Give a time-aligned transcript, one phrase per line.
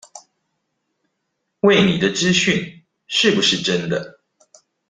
[1.61, 4.19] 餵你的資訊是不是真的